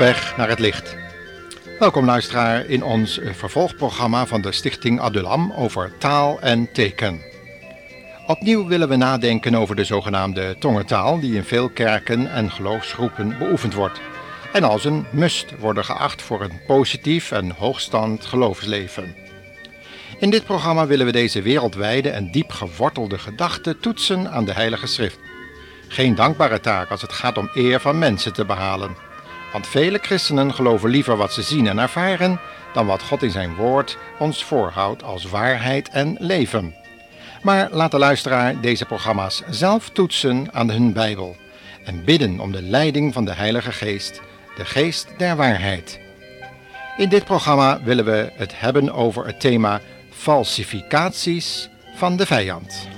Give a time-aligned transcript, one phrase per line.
[0.00, 0.96] weg naar het licht.
[1.78, 7.20] Welkom luisteraar in ons vervolgprogramma van de Stichting Adulam over taal en teken.
[8.26, 13.74] Opnieuw willen we nadenken over de zogenaamde tongentaal die in veel kerken en geloofsgroepen beoefend
[13.74, 14.00] wordt
[14.52, 19.14] en als een must worden geacht voor een positief en hoogstand geloofsleven.
[20.18, 24.86] In dit programma willen we deze wereldwijde en diep gewortelde gedachte toetsen aan de Heilige
[24.86, 25.18] Schrift.
[25.88, 29.09] Geen dankbare taak als het gaat om eer van mensen te behalen.
[29.52, 32.40] Want vele christenen geloven liever wat ze zien en ervaren
[32.72, 36.74] dan wat God in zijn woord ons voorhoudt als waarheid en leven.
[37.42, 41.36] Maar laat de luisteraar deze programma's zelf toetsen aan hun Bijbel
[41.84, 44.20] en bidden om de leiding van de Heilige Geest,
[44.56, 46.00] de Geest der waarheid.
[46.96, 52.88] In dit programma willen we het hebben over het thema falsificaties van de vijand.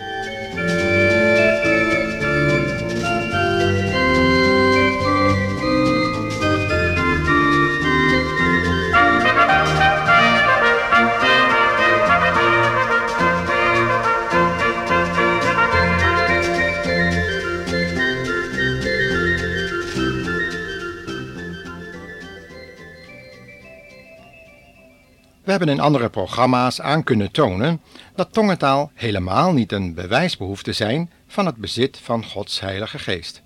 [25.45, 27.81] We hebben in andere programma's aan kunnen tonen
[28.15, 32.99] dat tongentaal helemaal niet een bewijs behoeft te zijn van het bezit van Gods Heilige
[32.99, 33.43] Geest.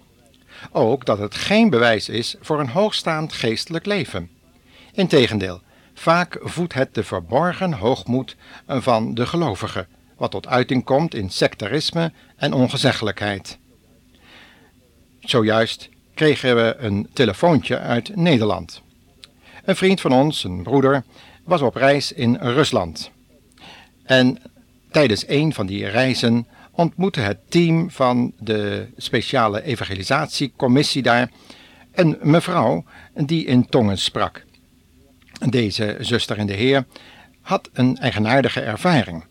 [0.73, 4.31] Ook dat het geen bewijs is voor een hoogstaand geestelijk leven.
[4.93, 5.61] Integendeel,
[5.95, 12.13] vaak voedt het de verborgen hoogmoed van de gelovigen, wat tot uiting komt in sectarisme
[12.37, 13.59] en ongezeggelijkheid.
[15.21, 18.83] Zojuist kregen we een telefoontje uit Nederland.
[19.65, 21.05] Een vriend van ons, een broeder,
[21.47, 23.11] was op reis in Rusland.
[24.05, 24.39] En
[24.91, 31.31] tijdens een van die reizen ontmoette het team van de speciale evangelisatiecommissie daar
[31.93, 32.85] een mevrouw
[33.15, 34.45] die in tongen sprak.
[35.49, 36.87] Deze zuster in de Heer
[37.41, 39.25] had een eigenaardige ervaring.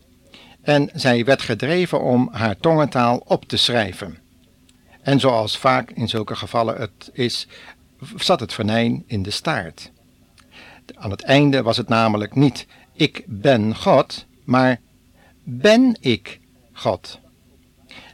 [0.62, 4.18] En zij werd gedreven om haar tongentaal op te schrijven.
[5.02, 7.48] En zoals vaak in zulke gevallen het is,
[8.16, 9.92] zat het venijn in de staart.
[10.96, 12.66] Aan het einde was het namelijk niet
[12.96, 14.80] ik ben God, maar
[15.44, 16.40] ben ik
[16.74, 17.20] God?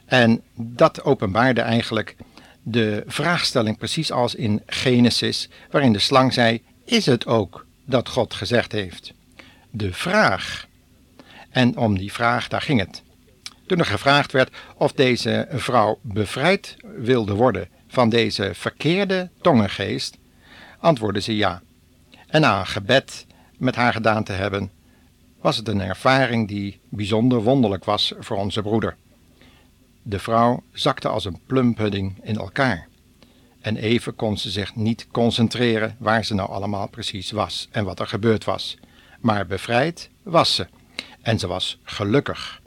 [0.06, 2.16] En dat openbaarde eigenlijk
[2.62, 8.34] de vraagstelling precies als in Genesis, waarin de slang zei: Is het ook dat God
[8.34, 9.12] gezegd heeft?
[9.70, 10.66] De vraag.
[11.50, 13.02] En om die vraag, daar ging het.
[13.66, 20.18] Toen er gevraagd werd of deze vrouw bevrijd wilde worden van deze verkeerde tongengeest,
[20.78, 21.62] antwoordde ze ja
[22.32, 23.26] en na een gebed
[23.58, 24.70] met haar gedaan te hebben,
[25.40, 28.96] was het een ervaring die bijzonder wonderlijk was voor onze broeder.
[30.02, 32.88] De vrouw zakte als een plumpudding in elkaar.
[33.60, 38.00] En even kon ze zich niet concentreren waar ze nou allemaal precies was en wat
[38.00, 38.78] er gebeurd was.
[39.20, 40.66] Maar bevrijd was ze.
[41.22, 42.60] En ze was gelukkig.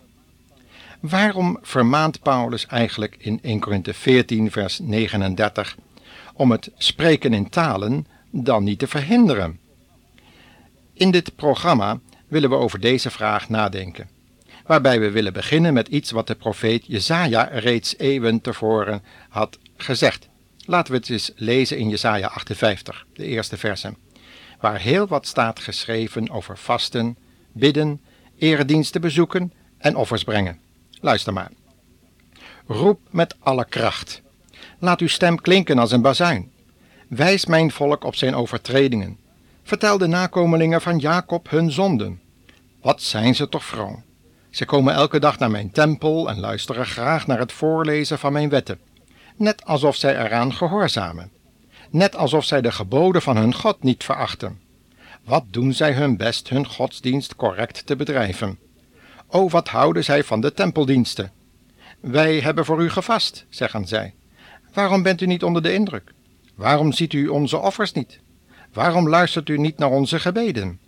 [0.99, 5.77] Waarom vermaant Paulus eigenlijk in 1 Korinthe 14, vers 39
[6.33, 8.05] om het spreken in talen
[8.43, 9.59] dan niet te verhinderen?
[10.93, 14.09] In dit programma willen we over deze vraag nadenken,
[14.65, 20.29] waarbij we willen beginnen met iets wat de profeet Jesaja reeds eeuwen tevoren had gezegd.
[20.65, 23.97] Laten we het eens lezen in Jesaja 58, de eerste versen,
[24.59, 27.17] waar heel wat staat geschreven over vasten,
[27.51, 28.01] bidden,
[28.37, 30.59] erediensten bezoeken en offers brengen.
[31.01, 31.51] Luister maar.
[32.67, 34.21] Roep met alle kracht.
[34.79, 36.51] Laat uw stem klinken als een bazuin.
[37.07, 39.17] Wijs mijn volk op zijn overtredingen.
[39.63, 42.21] Vertel de nakomelingen van Jacob hun zonden.
[42.81, 44.03] Wat zijn ze toch vroom?
[44.49, 48.49] Ze komen elke dag naar mijn tempel en luisteren graag naar het voorlezen van mijn
[48.49, 48.79] wetten,
[49.35, 51.31] net alsof zij eraan gehoorzamen,
[51.89, 54.59] net alsof zij de geboden van hun God niet verachten.
[55.23, 58.59] Wat doen zij hun best hun godsdienst correct te bedrijven?
[59.27, 61.31] O, wat houden zij van de tempeldiensten?
[61.99, 64.13] Wij hebben voor u gevast, zeggen zij.
[64.73, 66.13] Waarom bent u niet onder de indruk?
[66.55, 68.19] Waarom ziet u onze offers niet?
[68.73, 70.79] Waarom luistert u niet naar onze gebeden?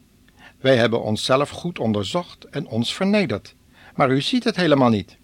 [0.60, 3.56] Wij hebben onszelf goed onderzocht en ons vernederd,
[3.96, 5.18] maar u ziet het helemaal niet.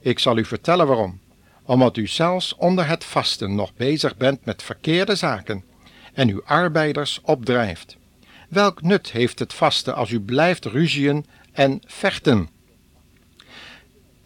[0.00, 1.20] Ik zal u vertellen waarom.
[1.62, 5.64] Omdat u zelfs onder het vasten nog bezig bent met verkeerde zaken
[6.14, 7.96] en uw arbeiders opdrijft.
[8.48, 12.48] Welk nut heeft het vasten als u blijft ruzien en vechten?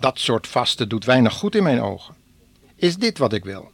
[0.00, 2.14] Dat soort vasten doet weinig goed in mijn ogen.
[2.76, 3.70] Is dit wat ik wil?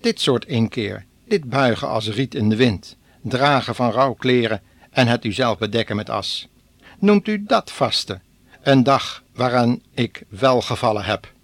[0.00, 5.24] Dit soort inkeer, dit buigen als riet in de wind, dragen van rouwkleren en het
[5.24, 6.48] uzelf bedekken met as.
[6.98, 8.20] Noemt u dat vaste,
[8.62, 11.34] een dag waaraan ik welgevallen heb?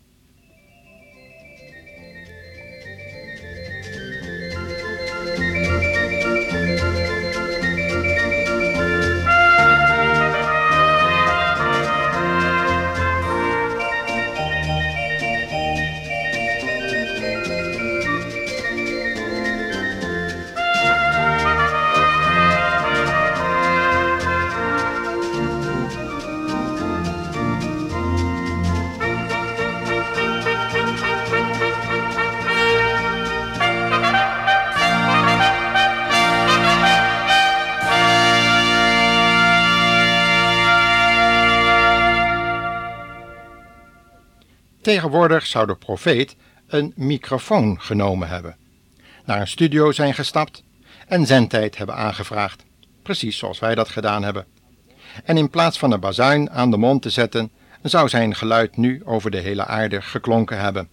[44.93, 46.37] Tegenwoordig zou de profeet
[46.67, 48.57] een microfoon genomen hebben,
[49.25, 50.63] naar een studio zijn gestapt
[51.07, 52.65] en zendtijd hebben aangevraagd,
[53.03, 54.47] precies zoals wij dat gedaan hebben.
[55.25, 57.51] En in plaats van een bazuin aan de mond te zetten,
[57.83, 60.89] zou zijn geluid nu over de hele aarde geklonken hebben.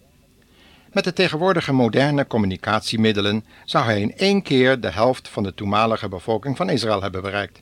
[0.92, 6.08] Met de tegenwoordige moderne communicatiemiddelen zou hij in één keer de helft van de toenmalige
[6.08, 7.60] bevolking van Israël hebben bereikt.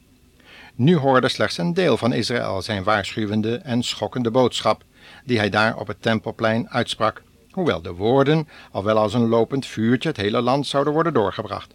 [0.75, 4.85] Nu hoorde slechts een deel van Israël zijn waarschuwende en schokkende boodschap,
[5.29, 9.67] die hij daar op het Tempelplein uitsprak, hoewel de woorden al wel als een lopend
[9.67, 11.75] vuurtje het hele land zouden worden doorgebracht.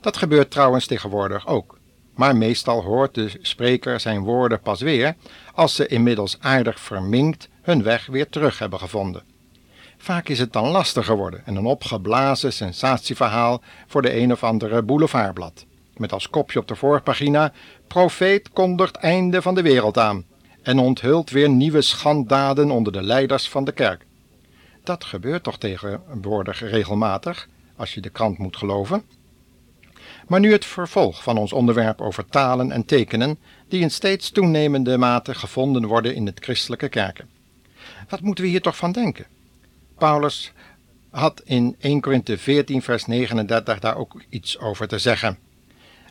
[0.00, 1.78] Dat gebeurt trouwens tegenwoordig ook,
[2.14, 5.16] maar meestal hoort de spreker zijn woorden pas weer
[5.54, 9.22] als ze inmiddels aardig verminkt hun weg weer terug hebben gevonden.
[9.96, 14.82] Vaak is het dan lastig geworden en een opgeblazen sensatieverhaal voor de een of andere
[14.82, 15.64] boulevardblad.
[15.96, 17.52] Met als kopje op de voorpagina:
[17.86, 20.24] Profeet kondigt einde van de wereld aan
[20.68, 24.06] en onthult weer nieuwe schanddaden onder de leiders van de kerk.
[24.82, 29.02] Dat gebeurt toch tegenwoordig regelmatig, als je de krant moet geloven.
[30.26, 33.38] Maar nu het vervolg van ons onderwerp over talen en tekenen,
[33.68, 37.28] die in steeds toenemende mate gevonden worden in het christelijke kerken.
[38.08, 39.26] Wat moeten we hier toch van denken?
[39.98, 40.52] Paulus
[41.10, 45.38] had in 1 Korinthe 14, vers 39 daar ook iets over te zeggen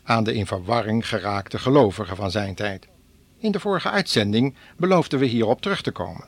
[0.02, 2.88] aan de in verwarring geraakte gelovigen van zijn tijd.
[3.40, 6.24] In de vorige uitzending beloofden we hierop terug te komen.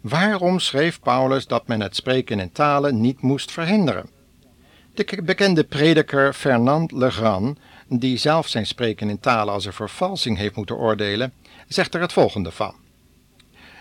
[0.00, 4.10] Waarom schreef Paulus dat men het spreken in talen niet moest verhinderen?
[4.94, 7.58] De bekende prediker Fernand Legrand,
[7.88, 11.32] die zelf zijn spreken in talen als een vervalsing heeft moeten oordelen,
[11.68, 12.74] zegt er het volgende van.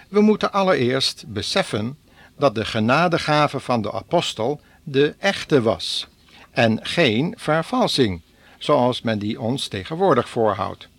[0.10, 1.98] We moeten allereerst beseffen
[2.38, 6.08] dat de genadegave van de apostel de echte was
[6.52, 8.22] en geen vervalsing,
[8.58, 10.92] zoals men die ons tegenwoordig voorhoudt.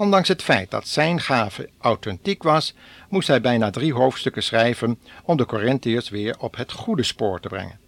[0.00, 2.74] Ondanks het feit dat zijn gave authentiek was,
[3.08, 7.48] moest hij bijna drie hoofdstukken schrijven om de Corinthiërs weer op het goede spoor te
[7.48, 7.78] brengen.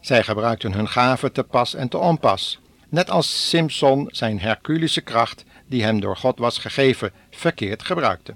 [0.00, 2.58] Zij gebruikten hun gave te pas en te onpas,
[2.88, 8.34] net als Simpson zijn Herculische kracht, die hem door God was gegeven, verkeerd gebruikte.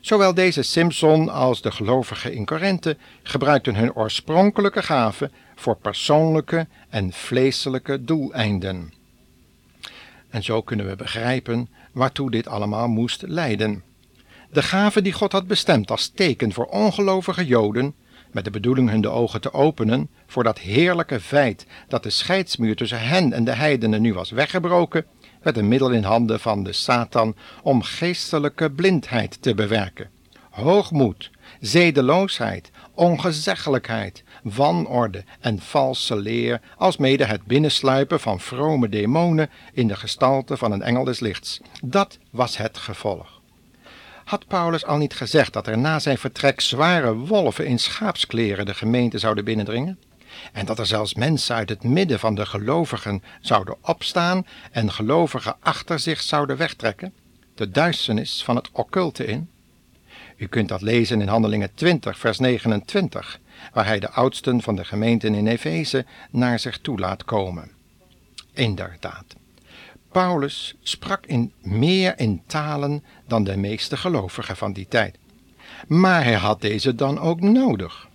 [0.00, 7.12] Zowel deze Simpson als de gelovigen in Korinthe gebruikten hun oorspronkelijke gave voor persoonlijke en
[7.12, 8.92] vleeselijke doeleinden.
[10.30, 13.82] En zo kunnen we begrijpen waartoe dit allemaal moest leiden.
[14.52, 17.94] De gave die God had bestemd als teken voor ongelovige Joden,
[18.32, 22.76] met de bedoeling hun de ogen te openen voor dat heerlijke feit dat de scheidsmuur
[22.76, 25.06] tussen hen en de heidenen nu was weggebroken,
[25.42, 30.10] werd een middel in handen van de Satan om geestelijke blindheid te bewerken.
[30.50, 39.96] Hoogmoed, zedeloosheid, ongezeggelijkheid, wanorde en valse leer, alsmede het binnensluipen van vrome demonen in de
[39.96, 41.60] gestalte van een engel des lichts.
[41.82, 43.40] Dat was het gevolg.
[44.24, 48.74] Had Paulus al niet gezegd dat er na zijn vertrek zware wolven in schaapskleren de
[48.74, 49.98] gemeente zouden binnendringen?
[50.52, 55.56] En dat er zelfs mensen uit het midden van de gelovigen zouden opstaan en gelovigen
[55.60, 57.12] achter zich zouden wegtrekken?
[57.54, 59.48] De duisternis van het occulte in?
[60.36, 63.40] U kunt dat lezen in Handelingen 20, vers 29,
[63.72, 67.70] waar hij de oudsten van de gemeenten in Efeze naar zich toe laat komen.
[68.52, 69.24] Inderdaad.
[70.12, 75.18] Paulus sprak in meer in talen dan de meeste gelovigen van die tijd.
[75.86, 78.08] Maar hij had deze dan ook nodig.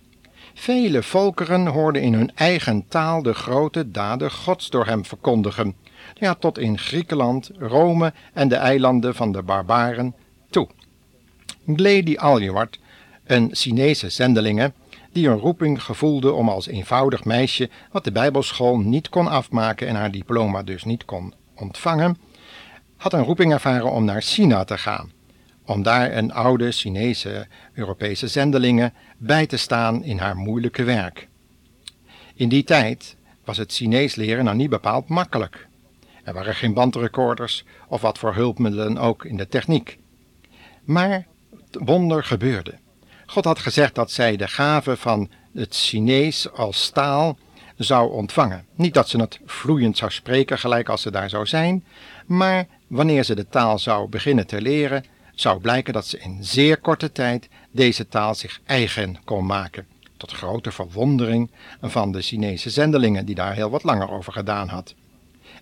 [0.54, 5.74] Vele volkeren hoorden in hun eigen taal de grote daden Gods door hem verkondigen,
[6.14, 10.14] ja, tot in Griekenland, Rome en de eilanden van de barbaren
[10.50, 10.68] toe.
[11.66, 12.78] Glady Aljeward,
[13.24, 14.72] een Chinese zendelinge,
[15.16, 19.94] die een roeping gevoelde om als eenvoudig meisje, wat de Bijbelschool niet kon afmaken en
[19.94, 22.18] haar diploma dus niet kon ontvangen,
[22.96, 25.12] had een roeping ervaren om naar China te gaan,
[25.64, 31.28] om daar een oude Chinese Europese zendelingen bij te staan in haar moeilijke werk.
[32.34, 35.68] In die tijd was het Chinees leren nou niet bepaald makkelijk.
[36.24, 39.98] Er waren geen bandrecorders of wat voor hulpmiddelen ook in de techniek.
[40.84, 41.26] Maar
[41.70, 42.74] wonder gebeurde.
[43.26, 47.38] God had gezegd dat zij de gave van het Chinees als taal
[47.76, 48.64] zou ontvangen.
[48.74, 51.84] Niet dat ze het vloeiend zou spreken, gelijk als ze daar zou zijn,
[52.26, 55.04] maar wanneer ze de taal zou beginnen te leren,
[55.34, 59.86] zou blijken dat ze in zeer korte tijd deze taal zich eigen kon maken.
[60.16, 61.50] Tot grote verwondering
[61.82, 64.94] van de Chinese zendelingen, die daar heel wat langer over gedaan had.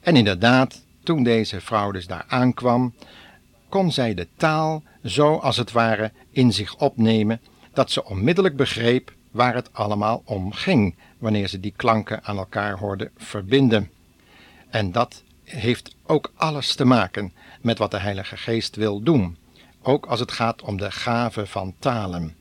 [0.00, 2.94] En inderdaad, toen deze vrouw dus daar aankwam,
[3.68, 7.40] kon zij de taal zo als het ware in zich opnemen,
[7.74, 12.78] dat ze onmiddellijk begreep waar het allemaal om ging, wanneer ze die klanken aan elkaar
[12.78, 13.90] hoorde verbinden.
[14.70, 19.36] En dat heeft ook alles te maken met wat de Heilige Geest wil doen,
[19.82, 22.36] ook als het gaat om de gave van talen.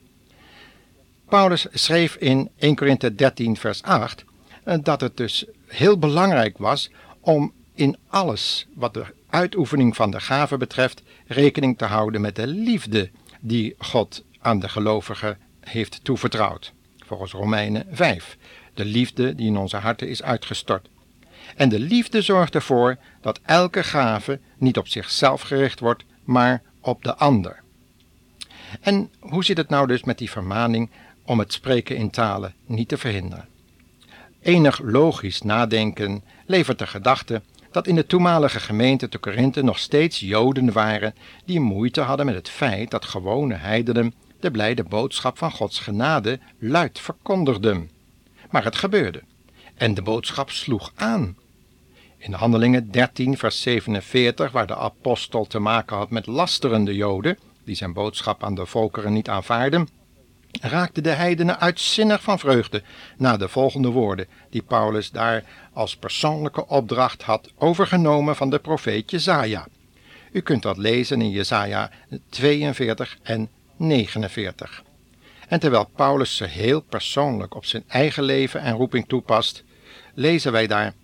[1.28, 4.24] Paulus schreef in 1 Korinthe 13 vers 8
[4.64, 10.20] eh, dat het dus heel belangrijk was om in alles wat de uitoefening van de
[10.20, 13.10] gave betreft rekening te houden met de liefde
[13.40, 16.72] die God aan de gelovigen heeft toevertrouwd.
[17.06, 18.36] Volgens Romeinen 5.
[18.74, 20.88] De liefde die in onze harten is uitgestort.
[21.56, 27.04] En de liefde zorgt ervoor dat elke gave niet op zichzelf gericht wordt, maar op
[27.04, 27.62] de ander.
[28.80, 30.90] En hoe zit het nou dus met die vermaning
[31.24, 33.48] om het spreken in talen niet te verhinderen?
[34.40, 40.20] Enig logisch nadenken levert de gedachte dat in de toenmalige gemeente te Korinthe nog steeds
[40.20, 45.50] Joden waren die moeite hadden met het feit dat gewone heidenen de blijde boodschap van
[45.50, 47.90] Gods genade luid verkondigden.
[48.50, 49.22] Maar het gebeurde
[49.74, 51.36] en de boodschap sloeg aan.
[52.18, 57.38] In de Handelingen 13, vers 47, waar de apostel te maken had met lasterende Joden,
[57.64, 59.88] die zijn boodschap aan de volkeren niet aanvaarden,
[60.60, 62.82] raakten de heidenen uitzinnig van vreugde
[63.16, 69.10] na de volgende woorden die Paulus daar als persoonlijke opdracht had overgenomen van de profeet
[69.10, 69.66] Jezaja.
[70.32, 71.90] U kunt dat lezen in Jesaja
[72.28, 74.82] 42 en 49.
[75.48, 79.64] En terwijl Paulus ze heel persoonlijk op zijn eigen leven en roeping toepast,
[80.14, 80.94] lezen wij daar: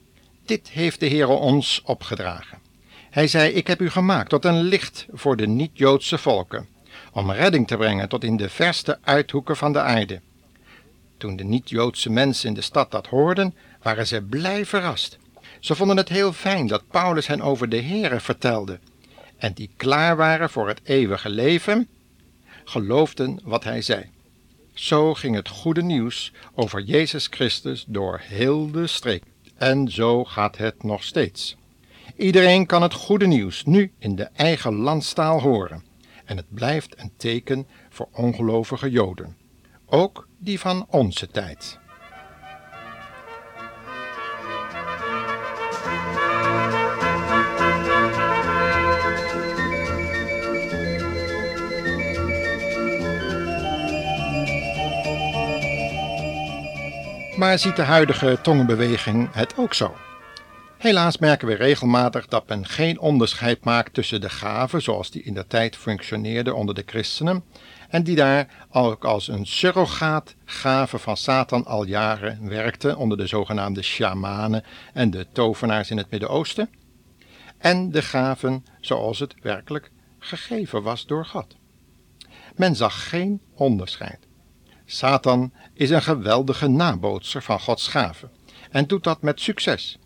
[0.44, 2.58] Dit heeft de Heer ons opgedragen.
[3.10, 6.68] Hij zei: Ik heb u gemaakt tot een licht voor de niet-Joodse volken,
[7.12, 10.20] om redding te brengen tot in de verste uithoeken van de aarde.
[11.16, 15.18] Toen de niet-Joodse mensen in de stad dat hoorden, waren ze blij verrast.
[15.60, 18.78] Ze vonden het heel fijn dat Paulus hen over de Heere vertelde,
[19.36, 21.88] en die klaar waren voor het eeuwige leven,
[22.70, 24.10] geloofden wat hij zei.
[24.74, 29.22] Zo ging het goede nieuws over Jezus Christus door heel de streek.
[29.56, 31.56] En zo gaat het nog steeds.
[32.16, 35.84] Iedereen kan het goede nieuws nu in de eigen landstaal horen.
[36.24, 39.36] En het blijft een teken voor ongelovige Joden.
[39.86, 41.78] Ook die van onze tijd.
[57.36, 59.96] Maar ziet de huidige tongenbeweging het ook zo?
[60.78, 65.34] Helaas merken we regelmatig dat men geen onderscheid maakt tussen de gaven zoals die in
[65.34, 67.44] de tijd functioneerden onder de christenen
[67.88, 73.26] en die daar ook als een surrogaat gave van Satan al jaren werkte onder de
[73.26, 76.70] zogenaamde shamanen en de tovenaars in het Midden-Oosten,
[77.58, 81.56] en de gaven zoals het werkelijk gegeven was door God.
[82.56, 84.28] Men zag geen onderscheid.
[84.92, 88.30] Satan is een geweldige nabootser van Gods gaven
[88.70, 89.98] en doet dat met succes,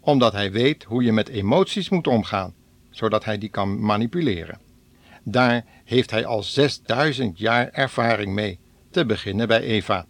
[0.00, 2.54] omdat hij weet hoe je met emoties moet omgaan,
[2.90, 4.60] zodat hij die kan manipuleren.
[5.24, 8.58] Daar heeft hij al 6000 jaar ervaring mee,
[8.90, 10.06] te beginnen bij Eva.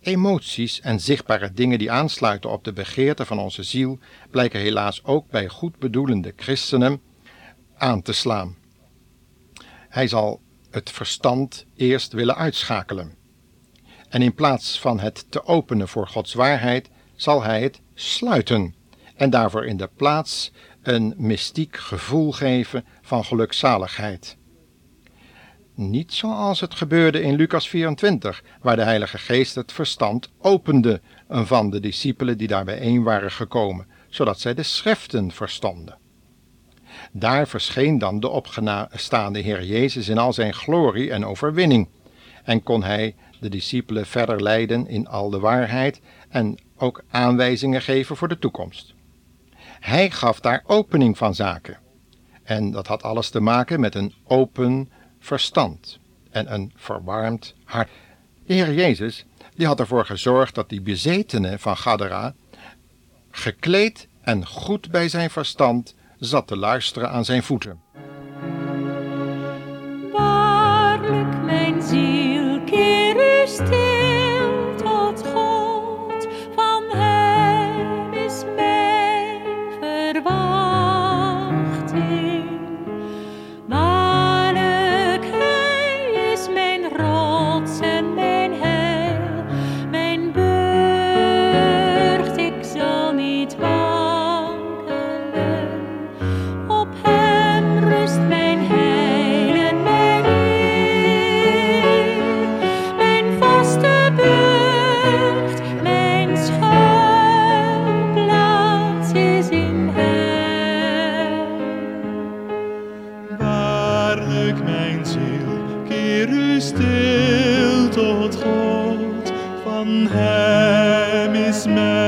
[0.00, 3.98] Emoties en zichtbare dingen die aansluiten op de begeerte van onze ziel
[4.30, 7.00] blijken helaas ook bij goedbedoelende christenen
[7.76, 8.56] aan te slaan.
[9.88, 10.40] Hij zal
[10.70, 13.18] het verstand eerst willen uitschakelen
[14.10, 18.74] en in plaats van het te openen voor Gods waarheid, zal hij het sluiten
[19.16, 20.52] en daarvoor in de plaats
[20.82, 24.36] een mystiek gevoel geven van gelukzaligheid.
[25.74, 31.70] Niet zoals het gebeurde in Lucas 24, waar de Heilige Geest het verstand opende van
[31.70, 35.98] de discipelen die daar bijeen waren gekomen, zodat zij de schriften verstonden.
[37.12, 41.88] Daar verscheen dan de opgestaande Heer Jezus in al zijn glorie en overwinning,
[42.44, 48.16] en kon hij de discipelen verder leiden in al de waarheid en ook aanwijzingen geven
[48.16, 48.94] voor de toekomst.
[49.80, 51.78] Hij gaf daar opening van zaken.
[52.42, 55.98] En dat had alles te maken met een open verstand
[56.30, 57.88] en een verwarmd hart.
[58.46, 62.34] De Heer Jezus die had ervoor gezorgd dat die bezetene van Gadara
[63.30, 67.80] gekleed en goed bij zijn verstand zat te luisteren aan zijn voeten.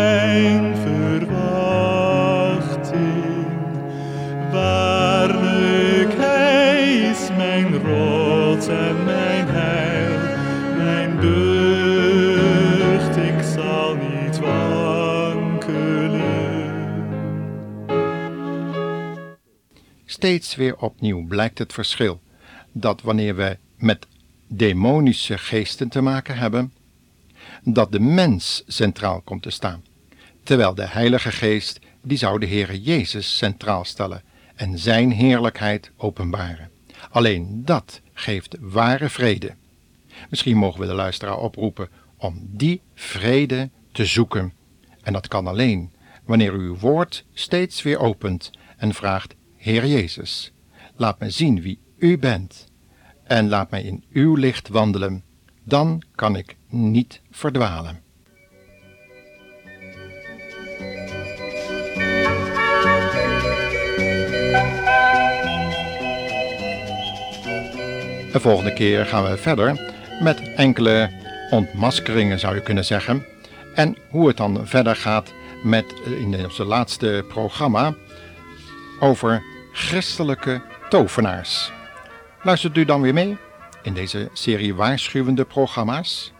[0.02, 1.30] Mijn verwachting.
[4.50, 6.12] Waarlijk,
[7.10, 10.36] is mijn rots en mijn heil,
[10.76, 15.90] mijn burcht, ik zal niet wankelen.
[20.04, 22.20] Steeds weer opnieuw blijkt het verschil
[22.72, 24.06] dat wanneer we met
[24.46, 26.72] demonische geesten te maken hebben,
[27.64, 29.82] dat de mens centraal komt te staan,
[30.42, 34.22] terwijl de Heilige Geest die zou de Heere Jezus centraal stellen
[34.54, 36.70] en zijn heerlijkheid openbaren.
[37.10, 39.54] Alleen dat geeft ware vrede.
[40.30, 44.52] Misschien mogen we de luisteraar oproepen om die vrede te zoeken.
[45.02, 45.92] En dat kan alleen
[46.24, 50.52] wanneer u uw woord steeds weer opent en vraagt: Heer Jezus,
[50.96, 52.70] laat me zien wie u bent
[53.24, 55.24] en laat mij in uw licht wandelen.
[55.64, 58.00] Dan kan ik niet verdwalen.
[68.32, 71.10] De volgende keer gaan we verder met enkele
[71.50, 73.26] ontmaskeringen, zou je kunnen zeggen.
[73.74, 77.94] En hoe het dan verder gaat met in onze laatste programma
[79.00, 79.42] over
[79.72, 81.72] christelijke tovenaars.
[82.42, 83.36] Luistert u dan weer mee
[83.82, 86.32] in deze serie waarschuwende programma's?